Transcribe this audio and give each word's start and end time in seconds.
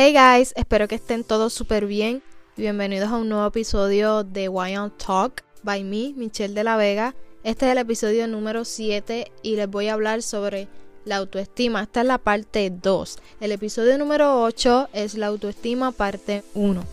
Hey 0.00 0.12
guys, 0.12 0.54
espero 0.54 0.86
que 0.86 0.94
estén 0.94 1.24
todos 1.24 1.52
súper 1.52 1.86
bien. 1.86 2.22
Bienvenidos 2.56 3.10
a 3.10 3.16
un 3.16 3.28
nuevo 3.28 3.44
episodio 3.48 4.22
de 4.22 4.48
Wine 4.48 4.92
Talk 5.04 5.42
by 5.64 5.82
me, 5.82 6.12
Michelle 6.14 6.54
de 6.54 6.62
la 6.62 6.76
Vega. 6.76 7.16
Este 7.42 7.66
es 7.66 7.72
el 7.72 7.78
episodio 7.78 8.28
número 8.28 8.64
7 8.64 9.32
y 9.42 9.56
les 9.56 9.68
voy 9.68 9.88
a 9.88 9.94
hablar 9.94 10.22
sobre 10.22 10.68
la 11.04 11.16
autoestima. 11.16 11.82
Esta 11.82 12.02
es 12.02 12.06
la 12.06 12.18
parte 12.18 12.70
2. 12.70 13.18
El 13.40 13.50
episodio 13.50 13.98
número 13.98 14.40
8 14.40 14.90
es 14.92 15.16
la 15.16 15.26
autoestima 15.26 15.90
parte 15.90 16.44
1. 16.54 16.84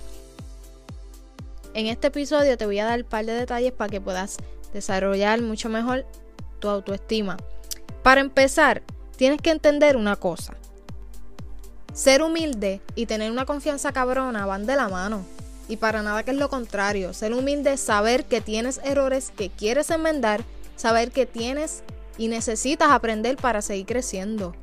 En 1.76 1.86
este 1.86 2.08
episodio 2.08 2.58
te 2.58 2.66
voy 2.66 2.80
a 2.80 2.86
dar 2.86 3.02
un 3.02 3.08
par 3.08 3.24
de 3.24 3.34
detalles 3.34 3.72
para 3.72 3.92
que 3.92 4.02
puedas 4.02 4.38
desarrollar 4.74 5.44
mucho 5.44 5.70
mejor 5.70 6.08
tu 6.58 6.70
autoestima. 6.70 7.38
Para 8.02 8.22
empezar, 8.22 8.82
tienes 9.16 9.40
que 9.42 9.52
entender 9.52 9.96
una 9.96 10.16
cosa. 10.16 10.56
Ser 11.96 12.22
humilde 12.22 12.82
y 12.94 13.06
tener 13.06 13.32
una 13.32 13.46
confianza 13.46 13.94
cabrona 13.94 14.46
van 14.46 14.66
de 14.66 14.76
la 14.76 14.90
mano. 14.90 15.26
Y 15.70 15.78
para 15.78 16.04
nada 16.04 16.24
que 16.24 16.32
es 16.32 16.38
lo 16.38 16.50
contrario. 16.50 17.14
Ser 17.14 17.34
humilde 17.34 17.72
es 17.72 17.80
saber 17.80 18.26
que 18.26 18.42
tienes 18.42 18.82
errores 18.84 19.32
que 19.34 19.50
quieres 19.50 19.90
enmendar, 19.90 20.44
saber 20.76 21.12
que 21.12 21.26
tienes 21.26 21.84
y 22.18 22.28
necesitas 22.28 22.92
aprender 22.92 23.38
para 23.38 23.62
seguir 23.62 23.86
creciendo. 23.86 24.54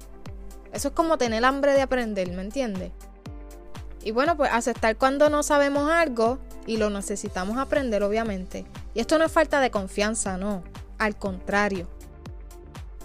Eso 0.75 0.89
es 0.89 0.95
como 0.95 1.17
tener 1.17 1.43
hambre 1.47 1.73
de 1.73 1.81
aprender, 1.81 2.31
¿me 2.33 2.43
entiendes? 2.43 2.93
Y 4.05 4.11
bueno, 4.11 4.37
pues 4.37 4.51
aceptar 4.53 4.97
cuando 4.97 5.31
no 5.31 5.43
sabemos 5.43 5.91
algo 5.91 6.39
y 6.67 6.77
lo 6.77 6.91
necesitamos 6.91 7.57
aprender, 7.57 8.03
obviamente. 8.03 8.67
Y 8.93 9.01
esto 9.01 9.17
no 9.17 9.25
es 9.25 9.33
falta 9.33 9.61
de 9.61 9.71
confianza, 9.71 10.37
no. 10.37 10.65
Al 10.99 11.17
contrario. 11.17 11.89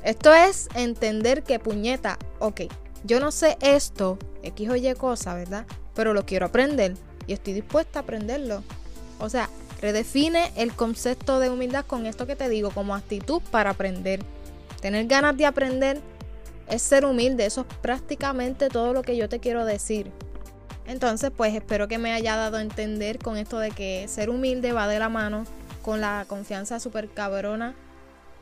Esto 0.04 0.34
es 0.34 0.68
entender 0.74 1.44
que 1.44 1.60
puñeta, 1.60 2.20
ok, 2.40 2.64
yo 3.04 3.20
no 3.20 3.32
sé 3.32 3.58
esto, 3.62 4.18
X 4.44 4.70
o 4.70 4.76
Y 4.76 4.94
cosa, 4.96 5.34
¿verdad? 5.34 5.66
Pero 5.96 6.14
lo 6.14 6.26
quiero 6.26 6.46
aprender 6.46 6.96
y 7.26 7.34
estoy 7.34 7.54
dispuesta 7.54 8.00
a 8.00 8.02
aprenderlo. 8.04 8.64
O 9.20 9.30
sea, 9.30 9.50
redefine 9.82 10.52
el 10.56 10.74
concepto 10.74 11.40
de 11.40 11.50
humildad 11.50 11.86
con 11.86 12.06
esto 12.06 12.28
que 12.28 12.36
te 12.36 12.50
digo, 12.50 12.72
como 12.72 12.96
actitud 12.96 13.42
para 13.52 13.72
aprender. 13.72 14.22
Tener 14.82 15.08
ganas 15.08 15.38
de 15.38 15.46
aprender 15.46 16.02
es 16.70 16.82
ser 16.82 17.06
humilde, 17.06 17.46
eso 17.46 17.62
es 17.62 17.78
prácticamente 17.78 18.70
todo 18.70 18.94
lo 18.94 19.02
que 19.02 19.16
yo 19.16 19.30
te 19.30 19.40
quiero 19.40 19.66
decir. 19.66 20.12
Entonces, 20.86 21.32
pues 21.36 21.54
espero 21.54 21.88
que 21.88 21.98
me 21.98 22.14
haya 22.14 22.36
dado 22.36 22.58
a 22.58 22.62
entender 22.62 23.20
con 23.20 23.38
esto 23.38 23.60
de 23.60 23.72
que 23.72 24.08
ser 24.08 24.30
humilde 24.30 24.72
va 24.72 24.88
de 24.88 25.00
la 25.00 25.10
mano 25.10 25.44
con 25.82 26.02
la 26.02 26.26
confianza 26.28 26.80
súper 26.80 27.10
cabrona 27.10 27.74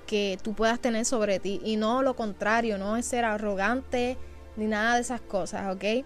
que 0.08 0.38
tú 0.42 0.53
puedas 0.53 0.80
tener 0.80 1.06
sobre 1.06 1.39
ti 1.39 1.59
y 1.64 1.78
no 1.78 2.02
lo 2.02 2.16
contrario, 2.16 2.78
no 2.78 2.98
es 2.98 3.06
ser 3.06 3.26
arrogante, 3.26 4.17
ni 4.56 4.66
nada 4.66 4.95
de 4.95 5.02
esas 5.02 5.22
cosas, 5.22 5.73
¿ok? 5.73 6.06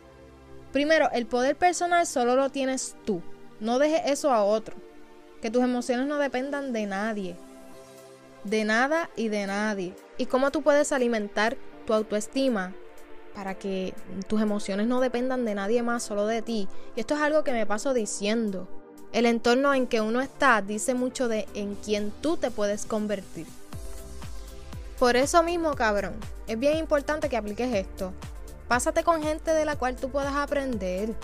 Primero, 0.71 1.09
el 1.11 1.25
poder 1.25 1.55
personal 1.55 2.05
solo 2.05 2.35
lo 2.35 2.49
tienes 2.49 2.95
tú. 3.05 3.21
No 3.59 3.79
dejes 3.79 4.01
eso 4.05 4.31
a 4.31 4.43
otro. 4.43 4.75
Que 5.41 5.49
tus 5.49 5.63
emociones 5.63 6.05
no 6.05 6.17
dependan 6.17 6.73
de 6.73 6.85
nadie. 6.85 7.35
De 8.43 8.63
nada 8.65 9.09
y 9.15 9.29
de 9.29 9.47
nadie. 9.47 9.95
¿Y 10.17 10.27
cómo 10.27 10.51
tú 10.51 10.61
puedes 10.61 10.91
alimentar 10.91 11.57
tu 11.85 11.93
autoestima 11.93 12.73
para 13.33 13.55
que 13.55 13.93
tus 14.27 14.41
emociones 14.41 14.87
no 14.87 14.99
dependan 14.99 15.45
de 15.45 15.55
nadie 15.55 15.81
más, 15.81 16.03
solo 16.03 16.27
de 16.27 16.41
ti? 16.41 16.67
Y 16.95 16.99
esto 16.99 17.15
es 17.15 17.21
algo 17.21 17.43
que 17.43 17.51
me 17.51 17.65
paso 17.65 17.93
diciendo. 17.93 18.67
El 19.11 19.25
entorno 19.25 19.73
en 19.73 19.87
que 19.87 20.01
uno 20.01 20.21
está 20.21 20.61
dice 20.61 20.93
mucho 20.93 21.27
de 21.27 21.47
en 21.55 21.75
quién 21.75 22.11
tú 22.21 22.37
te 22.37 22.51
puedes 22.51 22.85
convertir. 22.85 23.47
Por 24.99 25.15
eso 25.15 25.41
mismo, 25.41 25.73
cabrón, 25.73 26.13
es 26.45 26.59
bien 26.59 26.77
importante 26.77 27.29
que 27.29 27.37
apliques 27.37 27.73
esto. 27.73 28.13
Pásate 28.69 29.03
con 29.03 29.23
gente 29.23 29.51
de 29.51 29.65
la 29.65 29.75
cual 29.77 29.95
tú 29.95 30.11
puedas 30.11 30.35
aprender. 30.35 31.15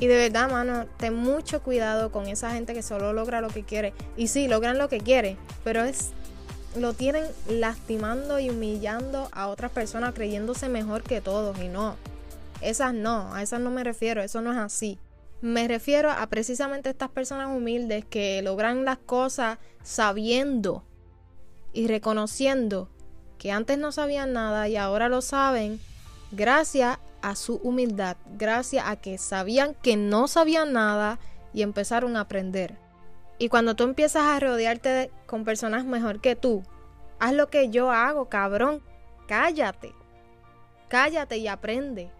Y 0.00 0.06
de 0.06 0.16
verdad, 0.16 0.50
mano, 0.50 0.86
ten 0.96 1.14
mucho 1.14 1.62
cuidado 1.62 2.10
con 2.10 2.26
esa 2.26 2.50
gente 2.52 2.72
que 2.72 2.82
solo 2.82 3.12
logra 3.12 3.42
lo 3.42 3.48
que 3.48 3.64
quiere. 3.64 3.92
Y 4.16 4.28
sí, 4.28 4.48
logran 4.48 4.78
lo 4.78 4.88
que 4.88 5.00
quiere, 5.00 5.36
pero 5.62 5.84
es 5.84 6.12
lo 6.74 6.94
tienen 6.94 7.24
lastimando 7.48 8.38
y 8.38 8.48
humillando 8.48 9.28
a 9.32 9.48
otras 9.48 9.70
personas 9.70 10.14
creyéndose 10.14 10.70
mejor 10.70 11.02
que 11.02 11.20
todos 11.20 11.58
y 11.60 11.68
no. 11.68 11.96
Esas 12.62 12.94
no, 12.94 13.34
a 13.34 13.42
esas 13.42 13.60
no 13.60 13.70
me 13.70 13.84
refiero, 13.84 14.22
eso 14.22 14.40
no 14.40 14.52
es 14.52 14.58
así. 14.58 14.98
Me 15.42 15.68
refiero 15.68 16.10
a 16.10 16.26
precisamente 16.28 16.88
estas 16.88 17.10
personas 17.10 17.54
humildes 17.54 18.06
que 18.06 18.40
logran 18.40 18.86
las 18.86 18.96
cosas 18.96 19.58
sabiendo 19.82 20.82
y 21.74 21.88
reconociendo 21.88 22.88
que 23.36 23.52
antes 23.52 23.76
no 23.76 23.92
sabían 23.92 24.32
nada 24.32 24.66
y 24.68 24.76
ahora 24.76 25.10
lo 25.10 25.20
saben 25.20 25.78
gracias 26.36 26.98
a 27.22 27.34
su 27.34 27.56
humildad, 27.56 28.16
gracias 28.36 28.84
a 28.86 28.96
que 28.96 29.18
sabían 29.18 29.74
que 29.74 29.96
no 29.96 30.28
sabían 30.28 30.72
nada 30.72 31.18
y 31.52 31.62
empezaron 31.62 32.16
a 32.16 32.20
aprender. 32.20 32.78
Y 33.38 33.48
cuando 33.48 33.74
tú 33.74 33.84
empiezas 33.84 34.22
a 34.22 34.38
rodearte 34.38 35.10
con 35.26 35.44
personas 35.44 35.84
mejor 35.84 36.20
que 36.20 36.36
tú, 36.36 36.62
haz 37.18 37.32
lo 37.32 37.48
que 37.48 37.70
yo 37.70 37.90
hago, 37.90 38.28
cabrón. 38.28 38.82
Cállate. 39.26 39.92
Cállate 40.88 41.38
y 41.38 41.48
aprende. 41.48 42.10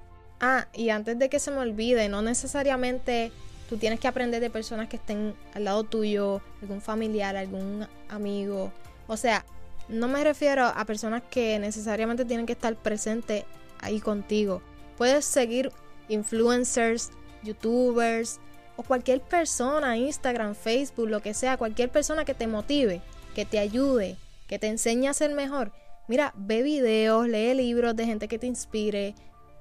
Ah, 0.40 0.66
y 0.74 0.90
antes 0.90 1.18
de 1.18 1.28
que 1.28 1.38
se 1.38 1.50
me 1.50 1.58
olvide, 1.58 2.08
no 2.08 2.20
necesariamente 2.20 3.32
tú 3.68 3.76
tienes 3.76 4.00
que 4.00 4.08
aprender 4.08 4.40
de 4.40 4.50
personas 4.50 4.88
que 4.88 4.96
estén 4.96 5.34
al 5.54 5.64
lado 5.64 5.84
tuyo, 5.84 6.40
algún 6.60 6.80
familiar, 6.80 7.36
algún 7.36 7.86
amigo. 8.08 8.72
O 9.06 9.16
sea, 9.16 9.44
no 9.88 10.08
me 10.08 10.24
refiero 10.24 10.64
a 10.66 10.84
personas 10.84 11.22
que 11.30 11.58
necesariamente 11.58 12.24
tienen 12.24 12.46
que 12.46 12.52
estar 12.52 12.74
presentes 12.76 13.44
ahí 13.80 14.00
contigo. 14.00 14.62
Puedes 14.96 15.24
seguir 15.24 15.72
influencers, 16.08 17.10
youtubers 17.42 18.40
o 18.76 18.82
cualquier 18.82 19.20
persona, 19.20 19.96
Instagram, 19.96 20.54
Facebook, 20.54 21.08
lo 21.08 21.20
que 21.20 21.34
sea, 21.34 21.56
cualquier 21.56 21.90
persona 21.90 22.24
que 22.24 22.34
te 22.34 22.46
motive, 22.46 23.02
que 23.34 23.44
te 23.44 23.58
ayude, 23.58 24.16
que 24.46 24.58
te 24.58 24.68
enseñe 24.68 25.08
a 25.08 25.14
ser 25.14 25.32
mejor. 25.32 25.72
Mira, 26.08 26.32
ve 26.36 26.62
videos, 26.62 27.28
lee 27.28 27.54
libros 27.54 27.96
de 27.96 28.06
gente 28.06 28.28
que 28.28 28.38
te 28.38 28.46
inspire, 28.46 29.14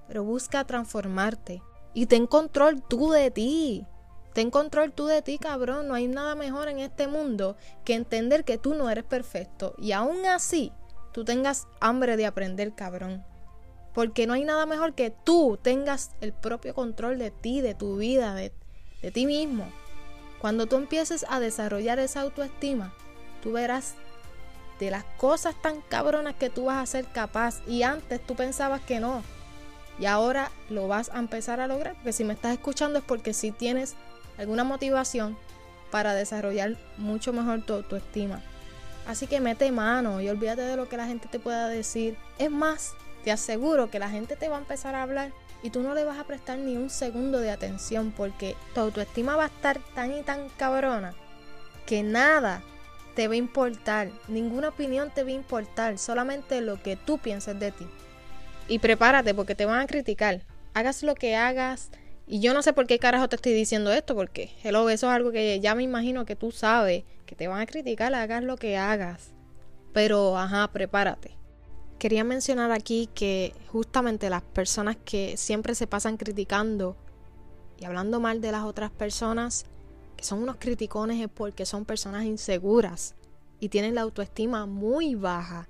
pero 0.07 0.23
busca 0.23 0.63
transformarte 0.63 1.61
y 1.93 2.05
ten 2.05 2.27
control 2.27 2.83
tú 2.83 3.11
de 3.11 3.31
ti. 3.31 3.87
Ten 4.33 4.51
control 4.51 4.91
tú 4.91 5.05
de 5.05 5.21
ti, 5.21 5.39
cabrón. 5.39 5.87
No 5.87 5.93
hay 5.93 6.07
nada 6.07 6.35
mejor 6.35 6.67
en 6.67 6.79
este 6.79 7.07
mundo 7.07 7.55
que 7.85 7.95
entender 7.95 8.43
que 8.43 8.57
tú 8.57 8.75
no 8.75 8.89
eres 8.89 9.05
perfecto 9.05 9.73
y 9.77 9.93
aún 9.93 10.25
así 10.25 10.73
tú 11.13 11.23
tengas 11.23 11.67
hambre 11.79 12.17
de 12.17 12.25
aprender, 12.25 12.75
cabrón. 12.75 13.23
Porque 13.95 14.27
no 14.27 14.33
hay 14.33 14.43
nada 14.43 14.65
mejor 14.65 14.93
que 14.93 15.09
tú 15.09 15.57
tengas 15.59 16.11
el 16.19 16.33
propio 16.33 16.75
control 16.75 17.17
de 17.17 17.31
ti, 17.31 17.61
de 17.61 17.73
tu 17.73 17.97
vida, 17.97 18.35
de, 18.35 18.51
ti 19.13 19.25
mismo. 19.25 19.65
Cuando 20.39 20.65
tú 20.65 20.75
empieces 20.75 21.25
a 21.29 21.39
desarrollar 21.39 21.97
esa 21.99 22.21
autoestima, 22.21 22.93
tú 23.41 23.53
verás 23.53 23.95
de 24.79 24.91
las 24.91 25.05
cosas 25.17 25.55
tan 25.61 25.81
cabronas 25.81 26.35
que 26.35 26.49
tú 26.49 26.65
vas 26.65 26.83
a 26.83 26.85
ser 26.85 27.05
capaz 27.05 27.61
y 27.67 27.83
antes 27.83 28.19
tú 28.19 28.35
pensabas 28.35 28.81
que 28.81 28.99
no. 28.99 29.23
Y 29.97 30.07
ahora 30.07 30.51
lo 30.69 30.89
vas 30.89 31.09
a 31.13 31.19
empezar 31.19 31.61
a 31.61 31.67
lograr, 31.67 31.93
porque 31.95 32.11
si 32.11 32.25
me 32.25 32.33
estás 32.33 32.51
escuchando 32.51 32.99
es 32.99 33.05
porque 33.05 33.33
si 33.33 33.51
tienes 33.51 33.95
alguna 34.37 34.65
motivación 34.65 35.37
para 35.89 36.13
desarrollar 36.13 36.75
mucho 36.97 37.31
mejor 37.31 37.61
tu 37.61 37.73
autoestima. 37.73 38.41
Así 39.07 39.27
que 39.27 39.39
mete 39.39 39.71
mano 39.71 40.19
y 40.19 40.27
olvídate 40.27 40.63
de 40.63 40.75
lo 40.75 40.89
que 40.89 40.97
la 40.97 41.07
gente 41.07 41.29
te 41.29 41.39
pueda 41.39 41.69
decir. 41.69 42.17
Es 42.39 42.51
más, 42.51 42.93
te 43.25 43.31
aseguro 43.31 43.89
que 43.89 43.97
la 43.97 44.09
gente 44.09 44.35
te 44.35 44.49
va 44.49 44.57
a 44.57 44.59
empezar 44.59 44.93
a 44.93 45.01
hablar 45.01 45.31
y 45.63 45.71
tú 45.71 45.81
no 45.81 45.95
le 45.95 46.05
vas 46.05 46.19
a 46.19 46.27
prestar 46.27 46.59
ni 46.59 46.77
un 46.77 46.91
segundo 46.91 47.39
de 47.39 47.49
atención 47.49 48.13
porque 48.15 48.55
tu 48.75 48.81
autoestima 48.81 49.35
va 49.35 49.45
a 49.45 49.47
estar 49.47 49.79
tan 49.95 50.15
y 50.15 50.21
tan 50.21 50.47
cabrona 50.49 51.15
que 51.87 52.03
nada 52.03 52.61
te 53.15 53.27
va 53.27 53.33
a 53.33 53.37
importar, 53.37 54.11
ninguna 54.27 54.69
opinión 54.69 55.09
te 55.09 55.23
va 55.23 55.29
a 55.29 55.33
importar, 55.33 55.97
solamente 55.97 56.61
lo 56.61 56.79
que 56.83 56.97
tú 56.97 57.17
pienses 57.17 57.59
de 57.59 57.71
ti. 57.71 57.87
Y 58.67 58.77
prepárate 58.77 59.33
porque 59.33 59.55
te 59.55 59.65
van 59.65 59.79
a 59.79 59.87
criticar. 59.87 60.41
Hagas 60.75 61.01
lo 61.01 61.15
que 61.15 61.35
hagas. 61.35 61.89
Y 62.27 62.41
yo 62.41 62.53
no 62.53 62.61
sé 62.61 62.73
por 62.73 62.85
qué 62.85 62.99
carajo 62.99 63.27
te 63.27 63.37
estoy 63.37 63.53
diciendo 63.53 63.91
esto, 63.91 64.13
porque 64.13 64.51
eso 64.63 64.89
es 64.89 65.03
algo 65.03 65.31
que 65.31 65.59
ya 65.59 65.73
me 65.73 65.83
imagino 65.83 66.25
que 66.25 66.35
tú 66.35 66.51
sabes, 66.51 67.05
que 67.25 67.35
te 67.35 67.47
van 67.47 67.61
a 67.61 67.65
criticar, 67.65 68.13
hagas 68.13 68.43
lo 68.43 68.57
que 68.57 68.77
hagas. 68.77 69.31
Pero, 69.93 70.37
ajá, 70.37 70.67
prepárate. 70.71 71.35
Quería 71.99 72.23
mencionar 72.23 72.71
aquí 72.71 73.09
que 73.13 73.53
justamente 73.71 74.29
las 74.29 74.41
personas 74.41 74.97
que 75.05 75.37
siempre 75.37 75.75
se 75.75 75.87
pasan 75.87 76.17
criticando 76.17 76.97
y 77.77 77.85
hablando 77.85 78.19
mal 78.19 78.41
de 78.41 78.51
las 78.51 78.63
otras 78.63 78.91
personas, 78.91 79.65
que 80.17 80.23
son 80.23 80.43
unos 80.43 80.57
criticones 80.57 81.21
es 81.21 81.29
porque 81.29 81.65
son 81.65 81.85
personas 81.85 82.25
inseguras 82.25 83.15
y 83.59 83.69
tienen 83.69 83.95
la 83.95 84.01
autoestima 84.01 84.65
muy 84.65 85.15
baja. 85.15 85.67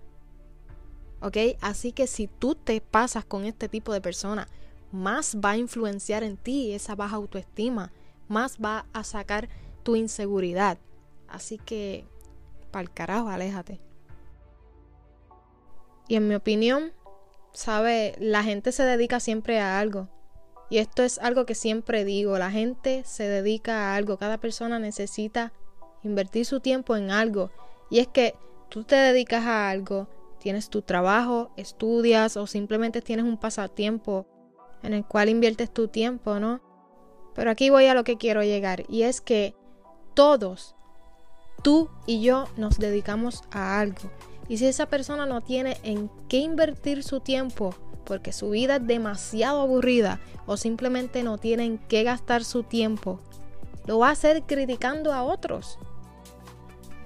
¿Ok? 1.22 1.38
Así 1.62 1.92
que 1.92 2.07
si 2.07 2.27
tú 2.27 2.56
te 2.56 2.81
pasas 2.81 3.25
con 3.25 3.45
este 3.45 3.69
tipo 3.69 3.94
de 3.94 4.01
personas, 4.01 4.48
más 4.92 5.38
va 5.44 5.51
a 5.51 5.57
influenciar 5.57 6.24
en 6.24 6.38
ti 6.38 6.74
esa 6.74 6.95
baja 6.95 7.16
autoestima, 7.16 7.92
más 8.27 8.57
va 8.57 8.86
a 8.94 9.04
sacar 9.04 9.50
tu 9.83 9.95
inseguridad. 9.95 10.77
Así 11.27 11.57
que, 11.57 12.06
pa'l 12.72 12.92
carajo, 12.92 13.30
aléjate. 13.30 13.80
Y 16.07 16.16
en 16.16 16.28
mi 16.28 16.36
opinión, 16.36 16.94
sabe, 17.54 18.16
la 18.19 18.44
gente 18.44 18.72
se 18.72 18.84
dedica 18.84 19.19
siempre 19.19 19.60
a 19.60 19.80
algo. 19.80 20.10
Y 20.69 20.80
esto 20.80 21.04
es 21.04 21.19
algo 21.19 21.46
que 21.46 21.56
siempre 21.56 22.06
digo, 22.06 22.38
la 22.38 22.52
gente 22.52 23.04
se 23.06 23.28
dedica 23.28 23.92
a 23.92 23.96
algo, 23.96 24.18
cada 24.18 24.40
persona 24.40 24.80
necesita 24.80 25.54
invertir 26.04 26.46
su 26.46 26.60
tiempo 26.60 26.96
en 26.96 27.12
algo. 27.12 27.52
Y 27.90 28.00
es 28.00 28.07
que 28.07 28.36
tú 28.69 28.84
te 28.84 28.96
dedicas 28.96 29.46
a 29.46 29.69
algo, 29.69 30.07
tienes 30.40 30.69
tu 30.69 30.81
trabajo, 30.81 31.52
estudias 31.56 32.38
o 32.38 32.48
simplemente 32.48 33.01
tienes 33.01 33.25
un 33.25 33.38
pasatiempo 33.38 34.25
en 34.84 34.94
el 34.94 35.06
cual 35.06 35.30
inviertes 35.30 35.72
tu 35.72 35.88
tiempo, 35.88 36.40
¿no? 36.40 36.62
Pero 37.34 37.51
aquí 37.51 37.69
voy 37.69 37.88
a 37.88 37.94
lo 37.94 38.04
que 38.04 38.18
quiero 38.18 38.44
llegar 38.44 38.86
y 38.88 39.04
es 39.04 39.22
que 39.22 39.56
todos, 40.13 40.75
tú 41.63 41.90
y 42.06 42.22
yo, 42.22 42.46
nos 42.58 42.78
dedicamos 42.80 43.44
a 43.51 43.80
algo. 43.80 44.10
Y 44.47 44.57
si 44.57 44.68
esa 44.68 44.86
persona 44.86 45.25
no 45.25 45.42
tiene 45.42 45.77
en 45.83 46.09
qué 46.30 46.38
invertir 46.38 47.03
su 47.03 47.19
tiempo, 47.19 47.75
porque 48.06 48.31
su 48.31 48.51
vida 48.51 48.77
es 48.77 48.88
demasiado 48.88 49.62
aburrida 49.62 50.19
o 50.45 50.57
simplemente 50.57 51.24
no 51.24 51.38
tiene 51.38 51.65
en 51.65 51.77
qué 51.77 52.03
gastar 52.03 52.44
su 52.44 52.63
tiempo, 52.63 53.19
lo 53.86 54.00
va 54.00 54.09
a 54.09 54.12
hacer 54.12 54.44
criticando 54.44 55.13
a 55.13 55.24
otros. 55.24 55.80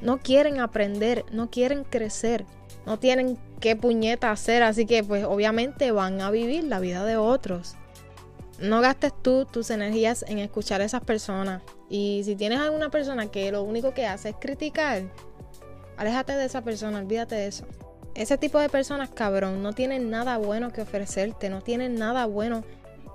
No 0.01 0.19
quieren 0.19 0.59
aprender, 0.59 1.25
no 1.31 1.49
quieren 1.49 1.83
crecer, 1.83 2.45
no 2.85 2.99
tienen 2.99 3.37
qué 3.59 3.75
puñeta 3.75 4.31
hacer, 4.31 4.63
así 4.63 4.85
que 4.85 5.03
pues 5.03 5.25
obviamente 5.25 5.91
van 5.91 6.21
a 6.21 6.31
vivir 6.31 6.63
la 6.65 6.79
vida 6.79 7.05
de 7.05 7.17
otros. 7.17 7.75
No 8.59 8.81
gastes 8.81 9.13
tú 9.21 9.45
tus 9.45 9.69
energías 9.69 10.25
en 10.27 10.39
escuchar 10.39 10.81
a 10.81 10.85
esas 10.85 11.01
personas. 11.01 11.61
Y 11.89 12.21
si 12.25 12.35
tienes 12.35 12.59
alguna 12.59 12.89
persona 12.89 13.27
que 13.27 13.51
lo 13.51 13.63
único 13.63 13.93
que 13.93 14.05
hace 14.05 14.29
es 14.29 14.35
criticar, 14.39 15.03
aléjate 15.99 16.33
de 16.33 16.45
esa 16.45 16.61
persona, 16.61 16.99
olvídate 16.99 17.35
de 17.35 17.47
eso. 17.47 17.65
Ese 18.15 18.37
tipo 18.37 18.57
de 18.57 18.69
personas, 18.69 19.09
cabrón, 19.09 19.61
no 19.61 19.73
tienen 19.73 20.09
nada 20.09 20.37
bueno 20.37 20.71
que 20.71 20.81
ofrecerte, 20.81 21.49
no 21.49 21.61
tienen 21.61 21.95
nada 21.95 22.25
bueno 22.25 22.63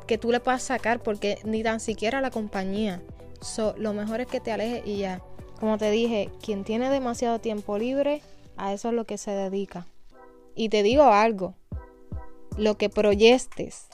que 0.07 0.19
tú 0.19 0.31
le 0.31 0.39
puedas 0.39 0.63
sacar 0.63 1.03
porque 1.03 1.39
ni 1.45 1.63
tan 1.63 1.81
siquiera 1.81 2.21
la 2.21 2.31
compañía. 2.31 3.03
lo 3.79 3.93
mejor 3.95 4.21
es 4.21 4.27
que 4.27 4.41
te 4.41 4.53
alejes 4.53 4.83
y 4.87 4.99
ya. 4.99 5.23
Como 5.59 5.79
te 5.79 5.91
dije, 5.91 6.31
quien 6.43 6.63
tiene 6.63 6.91
demasiado 6.91 7.39
tiempo 7.39 7.79
libre, 7.79 8.21
a 8.59 8.75
eso 8.75 8.89
es 8.89 8.95
lo 8.95 9.07
que 9.07 9.17
se 9.17 9.31
dedica. 9.31 9.87
Y 10.55 10.69
te 10.69 10.83
digo 10.83 11.05
algo, 11.05 11.55
lo 12.59 12.77
que 12.77 12.91
proyectes, 12.91 13.87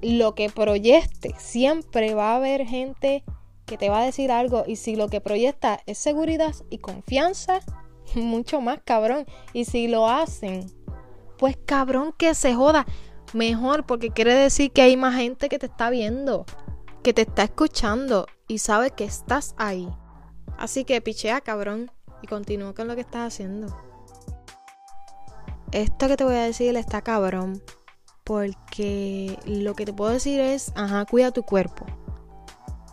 lo 0.00 0.34
que 0.34 0.48
proyectes, 0.48 1.34
siempre 1.36 2.14
va 2.14 2.32
a 2.32 2.36
haber 2.36 2.64
gente 2.64 3.22
que 3.66 3.76
te 3.76 3.90
va 3.90 4.00
a 4.00 4.06
decir 4.06 4.32
algo 4.32 4.64
y 4.66 4.76
si 4.76 4.96
lo 4.96 5.08
que 5.08 5.20
proyecta 5.20 5.80
es 5.84 5.98
seguridad 5.98 6.54
y 6.70 6.78
confianza, 6.78 7.60
mucho 8.14 8.60
más 8.60 8.80
cabrón. 8.84 9.26
Y 9.52 9.64
si 9.64 9.88
lo 9.88 10.08
hacen, 10.08 10.70
pues 11.38 11.56
cabrón 11.64 12.12
que 12.16 12.34
se 12.34 12.54
joda. 12.54 12.86
Mejor 13.32 13.86
porque 13.86 14.10
quiere 14.10 14.34
decir 14.34 14.72
que 14.72 14.82
hay 14.82 14.96
más 14.96 15.14
gente 15.14 15.48
que 15.48 15.58
te 15.58 15.66
está 15.66 15.90
viendo, 15.90 16.44
que 17.02 17.12
te 17.12 17.22
está 17.22 17.44
escuchando 17.44 18.26
y 18.48 18.58
sabe 18.58 18.90
que 18.90 19.04
estás 19.04 19.54
ahí. 19.56 19.88
Así 20.58 20.84
que 20.84 21.00
pichea 21.00 21.40
cabrón 21.40 21.90
y 22.22 22.26
continúa 22.26 22.74
con 22.74 22.88
lo 22.88 22.94
que 22.94 23.00
estás 23.02 23.32
haciendo. 23.32 23.68
Esto 25.72 26.08
que 26.08 26.16
te 26.16 26.24
voy 26.24 26.34
a 26.34 26.42
decir 26.42 26.76
está 26.76 27.02
cabrón. 27.02 27.62
Porque 28.24 29.38
lo 29.44 29.74
que 29.74 29.84
te 29.84 29.92
puedo 29.92 30.10
decir 30.10 30.40
es, 30.40 30.72
ajá, 30.76 31.04
cuida 31.04 31.30
tu 31.30 31.42
cuerpo. 31.42 31.86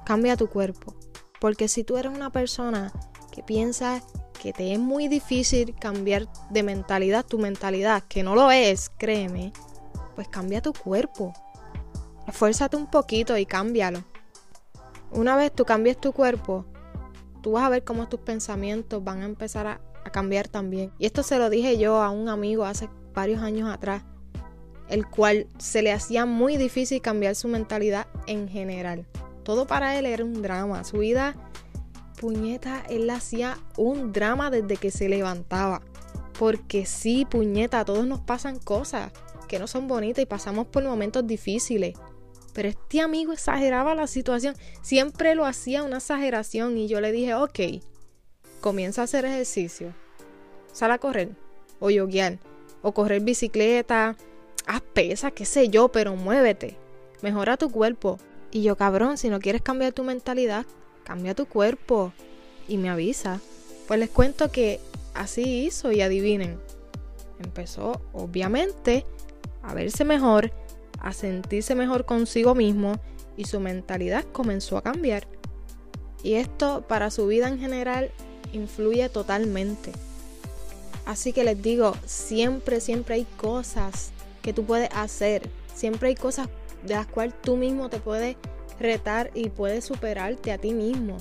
Cambia 0.06 0.38
tu 0.38 0.48
cuerpo. 0.48 0.96
Porque 1.40 1.68
si 1.68 1.84
tú 1.84 1.98
eres 1.98 2.12
una 2.12 2.32
persona 2.32 2.92
que 3.32 3.44
piensa 3.44 4.02
que 4.42 4.54
te 4.54 4.74
es 4.74 4.80
muy 4.80 5.08
difícil 5.08 5.76
cambiar 5.76 6.28
de 6.50 6.64
mentalidad, 6.64 7.26
tu 7.26 7.40
mentalidad, 7.40 8.04
que 8.08 8.24
no 8.24 8.36
lo 8.36 8.52
es, 8.52 8.90
créeme, 8.98 9.52
pues 10.16 10.28
cambia 10.28 10.62
tu 10.62 10.74
cuerpo. 10.74 11.34
Esfuérzate 12.28 12.76
un 12.76 12.88
poquito 12.88 13.38
y 13.38 13.46
cámbialo. 13.46 14.04
Una 15.12 15.36
vez 15.36 15.54
tú 15.54 15.66
cambies 15.66 16.00
tu 16.00 16.12
cuerpo, 16.12 16.66
tú 17.42 17.54
vas 17.54 17.64
a 17.64 17.70
ver 17.70 17.84
cómo 17.84 18.10
tus 18.10 18.20
pensamientos 18.20 19.04
van 19.04 19.22
a 19.22 19.26
empezar 19.26 19.68
a, 19.68 19.82
cambiar 20.12 20.48
también. 20.48 20.94
Y 21.00 21.06
esto 21.06 21.22
se 21.22 21.38
lo 21.38 21.50
dije 21.50 21.78
yo 21.78 22.02
a 22.02 22.10
un 22.10 22.30
amigo 22.30 22.64
hace 22.64 22.90
varios 23.14 23.42
años 23.42 23.70
atrás, 23.70 24.04
el 24.88 25.06
cual 25.06 25.48
se 25.58 25.82
le 25.82 25.92
hacía 25.92 26.26
muy 26.26 26.56
difícil 26.56 27.02
cambiar 27.02 27.36
su 27.36 27.50
mentalidad 27.50 28.08
en 28.26 28.48
general. 28.48 29.06
Todo 29.44 29.68
para 29.68 30.00
él 30.00 30.06
era 30.06 30.24
un 30.24 30.42
drama. 30.42 30.86
Su 30.86 31.00
vida 31.00 31.36
puñeta, 32.18 32.84
él 32.90 33.10
hacía 33.10 33.58
un 33.78 34.12
drama 34.12 34.52
desde 34.52 34.76
que 34.76 34.92
se 34.92 35.08
levantaba. 35.08 35.82
Porque 36.38 36.86
sí, 36.86 37.26
puñeta, 37.26 37.80
a 37.80 37.86
todos 37.86 38.06
nos 38.06 38.20
pasan 38.20 38.60
cosas 38.60 39.12
que 39.48 39.60
no 39.60 39.68
son 39.68 39.88
bonitas 39.88 40.22
y 40.22 40.26
pasamos 40.26 40.68
por 40.68 40.84
momentos 40.84 41.26
difíciles. 41.26 41.96
Pero 42.54 42.70
este 42.70 43.02
amigo 43.02 43.34
exageraba 43.34 43.96
la 43.96 44.08
situación. 44.08 44.56
Siempre 44.82 45.36
lo 45.36 45.46
hacía 45.46 45.84
una 45.84 45.98
exageración 45.98 46.78
y 46.78 46.88
yo 46.88 47.00
le 47.00 47.12
dije, 47.12 47.36
ok, 47.36 47.60
comienza 48.62 49.02
a 49.02 49.06
hacer 49.06 49.26
ejercicio. 49.26 49.94
Sal 50.74 50.92
a 50.92 50.98
correr 50.98 51.30
o 51.80 51.90
yoguear 51.90 52.40
o 52.82 52.94
correr 52.94 53.22
bicicleta. 53.22 54.16
Haz 54.66 54.82
pesa, 54.82 55.32
qué 55.32 55.46
sé 55.46 55.70
yo, 55.70 55.90
pero 55.90 56.16
muévete. 56.16 56.78
Mejora 57.22 57.58
tu 57.58 57.72
cuerpo. 57.72 58.20
Y 58.52 58.64
yo, 58.64 58.76
cabrón, 58.76 59.18
si 59.18 59.30
no 59.30 59.40
quieres 59.40 59.62
cambiar 59.62 59.94
tu 59.94 60.04
mentalidad, 60.04 60.66
cambia 61.08 61.34
tu 61.34 61.46
cuerpo 61.46 62.12
y 62.68 62.76
me 62.78 62.90
avisa. 62.90 63.40
Pues 63.88 63.98
les 63.98 64.10
cuento 64.10 64.52
que 64.52 64.82
así 65.14 65.66
hizo 65.66 65.94
y 65.94 66.02
adivinen. 66.02 66.60
Empezó 67.40 68.02
obviamente 68.12 69.06
a 69.64 69.74
verse 69.74 70.04
mejor, 70.04 70.52
a 71.00 71.14
sentirse 71.14 71.76
mejor 71.76 72.06
consigo 72.06 72.56
mismo 72.56 73.00
y 73.38 73.46
su 73.46 73.62
mentalidad 73.62 74.26
comenzó 74.34 74.76
a 74.76 74.84
cambiar. 74.84 75.28
Y 76.24 76.34
esto 76.34 76.84
para 76.90 77.10
su 77.10 77.26
vida 77.28 77.48
en 77.48 77.58
general 77.58 78.12
influye 78.52 79.08
totalmente. 79.08 79.94
Así 81.06 81.32
que 81.32 81.46
les 81.46 81.62
digo, 81.62 81.96
siempre, 82.06 82.82
siempre 82.82 83.16
hay 83.16 83.28
cosas 83.38 84.12
que 84.42 84.52
tú 84.52 84.66
puedes 84.66 84.90
hacer. 84.94 85.50
Siempre 85.74 86.10
hay 86.10 86.16
cosas 86.16 86.50
de 86.86 86.96
las 86.96 87.08
cuales 87.08 87.34
tú 87.42 87.56
mismo 87.56 87.90
te 87.90 88.00
puedes 88.00 88.36
retar 88.80 89.32
y 89.34 89.50
puedes 89.50 89.86
superarte 89.86 90.52
a 90.52 90.58
ti 90.58 90.74
mismo. 90.74 91.18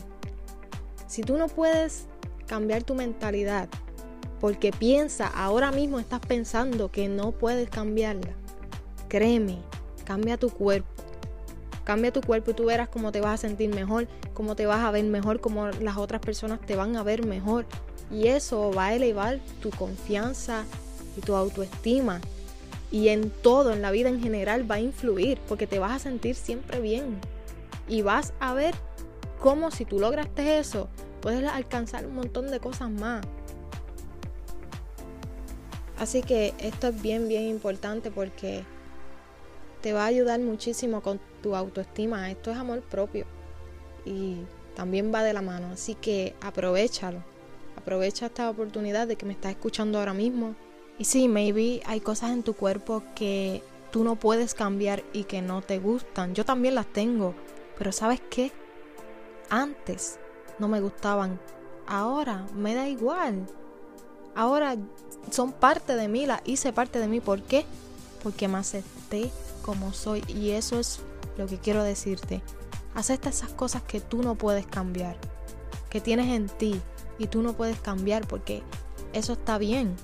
Si 1.07 1.23
tú 1.23 1.37
no 1.37 1.49
puedes 1.49 2.07
cambiar 2.47 2.83
tu 2.83 2.95
mentalidad, 2.95 3.69
porque 4.41 4.71
piensa, 4.71 5.27
ahora 5.27 5.73
mismo 5.73 5.99
estás 5.99 6.21
pensando 6.21 6.91
que 6.91 7.09
no 7.09 7.33
puedes 7.33 7.71
cambiarla, 7.71 8.33
créeme, 9.09 9.59
cambia 10.05 10.37
tu 10.37 10.51
cuerpo. 10.51 10.89
Cambia 11.85 12.13
tu 12.13 12.21
cuerpo 12.21 12.51
y 12.51 12.55
tú 12.55 12.65
verás 12.65 12.89
cómo 12.89 13.13
te 13.13 13.21
vas 13.21 13.35
a 13.35 13.49
sentir 13.49 13.73
mejor, 13.73 14.09
cómo 14.35 14.57
te 14.57 14.67
vas 14.67 14.81
a 14.81 14.91
ver 14.91 15.05
mejor, 15.05 15.41
cómo 15.41 15.69
las 15.69 15.97
otras 15.97 16.21
personas 16.21 16.61
te 16.61 16.75
van 16.75 16.97
a 16.97 17.05
ver 17.05 17.25
mejor. 17.25 17.65
Y 18.11 18.27
eso 18.27 18.73
va 18.73 18.87
a 18.87 18.95
elevar 18.95 19.39
tu 19.63 19.71
confianza 19.71 20.65
y 21.17 21.21
tu 21.21 21.37
autoestima. 21.37 22.21
Y 22.91 23.09
en 23.09 23.31
todo, 23.31 23.73
en 23.73 23.83
la 23.83 23.93
vida 23.93 24.09
en 24.09 24.21
general, 24.21 24.69
va 24.69 24.77
a 24.77 24.81
influir 24.81 25.39
porque 25.47 25.69
te 25.69 25.79
vas 25.79 25.93
a 25.93 25.99
sentir 26.01 26.35
siempre 26.35 26.81
bien 26.81 27.21
y 27.89 28.03
vas 28.03 28.33
a 28.41 28.55
ver 28.55 28.75
cómo 29.41 29.71
si 29.71 29.85
tú 29.85 29.99
lograste 29.99 30.59
eso, 30.59 30.89
puedes 31.21 31.45
alcanzar 31.49 32.07
un 32.07 32.15
montón 32.15 32.51
de 32.51 32.61
cosas 32.61 32.91
más. 32.91 33.25
Así 35.99 36.23
que 36.23 36.55
esto 36.59 36.89
es 36.89 37.01
bien, 37.03 37.29
bien 37.29 37.45
importante 37.45 38.11
porque 38.11 38.65
te 39.81 39.93
va 39.93 40.05
a 40.05 40.07
ayudar 40.07 40.41
muchísimo 40.41 41.01
con 41.01 41.21
tu 41.43 41.57
autoestima. 41.57 42.31
Esto 42.31 42.51
es 42.51 42.59
amor 42.59 42.83
propio 42.83 43.25
y 44.05 44.37
también 44.75 45.13
va 45.15 45.23
de 45.23 45.33
la 45.33 45.43
mano. 45.43 45.69
Así 45.73 45.95
que 45.95 46.35
aprovechalo. 46.41 47.23
Aprovecha 47.77 48.27
esta 48.27 48.51
oportunidad 48.51 49.07
de 49.07 49.17
que 49.17 49.27
me 49.27 49.33
estás 49.33 49.53
escuchando 49.53 49.99
ahora 49.99 50.13
mismo. 50.13 50.55
Y 50.99 51.05
sí, 51.05 51.29
maybe 51.29 51.83
hay 51.87 52.01
cosas 52.01 52.31
en 52.31 52.43
tu 52.43 52.55
cuerpo 52.55 53.03
que 53.15 53.63
tú 53.91 54.05
no 54.05 54.17
puedes 54.17 54.55
cambiar 54.55 55.03
y 55.13 55.25
que 55.25 55.41
no 55.41 55.63
te 55.63 55.79
gustan. 55.79 56.35
Yo 56.35 56.45
también 56.45 56.75
las 56.75 56.87
tengo. 56.87 57.35
Pero 57.79 57.93
¿sabes 57.93 58.21
qué? 58.31 58.53
Antes 59.51 60.19
no 60.59 60.69
me 60.69 60.81
gustaban. 60.81 61.39
Ahora 61.87 62.47
me 62.55 62.75
da 62.75 62.89
igual. 62.89 63.47
Ahora 64.35 64.77
son 65.31 65.53
parte 65.53 65.97
de 65.97 66.09
mí, 66.09 66.27
la 66.27 66.43
hice 66.45 66.73
parte 66.73 66.99
de 66.99 67.09
mí. 67.09 67.21
¿Por 67.21 67.43
qué? 67.43 67.65
Porque 68.23 68.49
me 68.49 68.59
acepté 68.59 69.31
como 69.63 69.93
soy. 69.93 70.25
Y 70.29 70.51
eso 70.51 70.79
es 70.79 71.01
lo 71.37 71.47
que 71.47 71.59
quiero 71.59 71.83
decirte. 71.83 72.43
Acepta 72.95 73.29
esas 73.29 73.51
cosas 73.51 73.83
que 73.83 74.01
tú 74.01 74.23
no 74.23 74.37
puedes 74.37 74.67
cambiar, 74.67 75.17
que 75.91 76.01
tienes 76.01 76.29
en 76.29 76.49
ti 76.49 76.81
y 77.19 77.27
tú 77.27 77.43
no 77.43 77.53
puedes 77.53 77.79
cambiar 77.79 78.27
porque 78.27 78.63
eso 79.13 79.35
está 79.35 79.59
bien. 79.59 79.95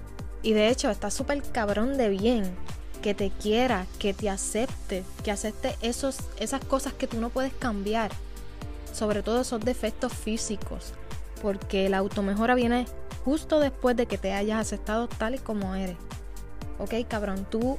Y 0.42 0.52
de 0.52 0.68
hecho 0.68 0.90
está 0.90 1.10
súper 1.10 1.42
cabrón 1.52 1.96
de 1.96 2.08
bien 2.08 2.54
que 3.02 3.14
te 3.14 3.30
quiera, 3.30 3.86
que 3.98 4.14
te 4.14 4.30
acepte, 4.30 5.04
que 5.22 5.30
acepte 5.30 5.76
esos, 5.82 6.18
esas 6.38 6.64
cosas 6.64 6.94
que 6.94 7.06
tú 7.06 7.20
no 7.20 7.28
puedes 7.28 7.52
cambiar. 7.52 8.10
Sobre 8.92 9.22
todo 9.22 9.42
esos 9.42 9.60
defectos 9.60 10.12
físicos. 10.14 10.94
Porque 11.42 11.88
la 11.88 11.98
automejora 11.98 12.54
viene 12.54 12.86
justo 13.24 13.60
después 13.60 13.96
de 13.96 14.06
que 14.06 14.18
te 14.18 14.32
hayas 14.32 14.60
aceptado 14.60 15.08
tal 15.08 15.34
y 15.34 15.38
como 15.38 15.74
eres. 15.74 15.96
Ok, 16.78 16.94
cabrón, 17.08 17.46
tú 17.50 17.78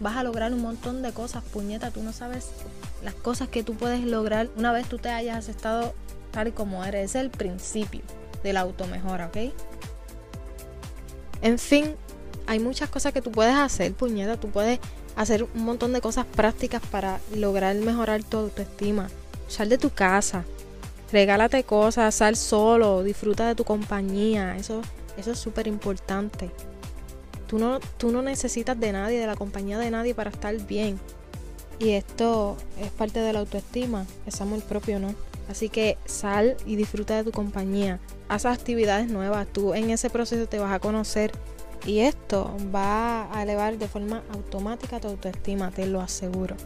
vas 0.00 0.16
a 0.16 0.22
lograr 0.22 0.52
un 0.52 0.60
montón 0.60 1.02
de 1.02 1.12
cosas, 1.12 1.42
puñeta, 1.44 1.90
tú 1.90 2.02
no 2.02 2.12
sabes 2.12 2.50
las 3.02 3.14
cosas 3.14 3.48
que 3.48 3.62
tú 3.62 3.74
puedes 3.74 4.02
lograr 4.04 4.48
una 4.56 4.72
vez 4.72 4.88
tú 4.88 4.98
te 4.98 5.10
hayas 5.10 5.36
aceptado 5.36 5.94
tal 6.30 6.48
y 6.48 6.52
como 6.52 6.84
eres. 6.84 7.10
es 7.10 7.14
el 7.16 7.30
principio 7.30 8.00
de 8.42 8.52
la 8.52 8.60
automejora, 8.60 9.26
¿ok? 9.26 9.52
En 11.42 11.58
fin, 11.58 11.94
hay 12.46 12.58
muchas 12.58 12.88
cosas 12.90 13.12
que 13.12 13.22
tú 13.22 13.30
puedes 13.30 13.54
hacer, 13.54 13.92
puñeta. 13.94 14.36
Tú 14.36 14.48
puedes 14.48 14.78
hacer 15.16 15.44
un 15.44 15.64
montón 15.64 15.92
de 15.92 16.00
cosas 16.00 16.26
prácticas 16.26 16.82
para 16.90 17.20
lograr 17.34 17.74
mejorar 17.76 18.22
tu 18.22 18.38
autoestima. 18.38 19.08
Sal 19.48 19.68
de 19.68 19.78
tu 19.78 19.90
casa, 19.90 20.44
regálate 21.12 21.64
cosas, 21.64 22.14
sal 22.14 22.36
solo, 22.36 23.02
disfruta 23.02 23.46
de 23.46 23.54
tu 23.54 23.64
compañía. 23.64 24.56
Eso, 24.56 24.82
eso 25.16 25.32
es 25.32 25.38
súper 25.38 25.66
importante. 25.66 26.50
Tú 27.46 27.58
no, 27.58 27.78
tú 27.98 28.10
no 28.10 28.22
necesitas 28.22 28.78
de 28.78 28.92
nadie, 28.92 29.20
de 29.20 29.26
la 29.26 29.36
compañía 29.36 29.78
de 29.78 29.90
nadie 29.90 30.14
para 30.14 30.30
estar 30.30 30.54
bien. 30.66 30.98
Y 31.78 31.90
esto 31.90 32.56
es 32.80 32.90
parte 32.90 33.20
de 33.20 33.32
la 33.32 33.40
autoestima, 33.40 34.06
es 34.26 34.40
amor 34.40 34.60
propio, 34.62 34.98
¿no? 34.98 35.14
Así 35.48 35.68
que 35.68 35.98
sal 36.06 36.56
y 36.64 36.76
disfruta 36.76 37.16
de 37.16 37.24
tu 37.24 37.32
compañía. 37.32 38.00
Haz 38.28 38.46
actividades 38.46 39.08
nuevas. 39.08 39.46
Tú 39.52 39.74
en 39.74 39.90
ese 39.90 40.08
proceso 40.08 40.46
te 40.46 40.58
vas 40.58 40.72
a 40.72 40.78
conocer 40.78 41.32
y 41.86 42.00
esto 42.00 42.56
va 42.74 43.30
a 43.36 43.42
elevar 43.42 43.78
de 43.78 43.88
forma 43.88 44.22
automática 44.32 45.00
tu 45.00 45.08
autoestima, 45.08 45.70
te 45.70 45.86
lo 45.86 46.00
aseguro. 46.00 46.56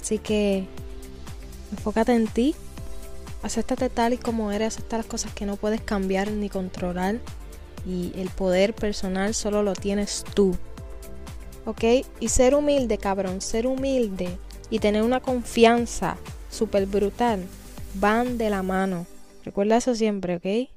Así 0.00 0.18
que 0.18 0.66
enfócate 1.72 2.14
en 2.14 2.26
ti, 2.26 2.54
acéptate 3.42 3.88
tal 3.88 4.12
y 4.12 4.18
como 4.18 4.52
eres, 4.52 4.74
acepta 4.74 4.98
las 4.98 5.06
cosas 5.06 5.32
que 5.32 5.46
no 5.46 5.56
puedes 5.56 5.80
cambiar 5.80 6.30
ni 6.30 6.48
controlar. 6.48 7.18
Y 7.86 8.12
el 8.16 8.28
poder 8.28 8.74
personal 8.74 9.34
solo 9.34 9.62
lo 9.62 9.72
tienes 9.72 10.24
tú. 10.34 10.56
¿Ok? 11.64 11.84
Y 12.20 12.28
ser 12.28 12.54
humilde, 12.54 12.98
cabrón, 12.98 13.40
ser 13.40 13.66
humilde 13.66 14.36
y 14.70 14.78
tener 14.78 15.02
una 15.02 15.20
confianza 15.20 16.16
súper 16.50 16.86
brutal 16.86 17.46
van 17.94 18.36
de 18.36 18.50
la 18.50 18.62
mano. 18.62 19.06
Recuerda 19.44 19.76
eso 19.76 19.94
siempre, 19.94 20.36
¿ok? 20.36 20.70